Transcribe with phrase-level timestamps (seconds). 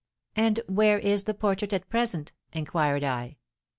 [0.35, 3.37] 'And where is the portrait at present?' inquired I.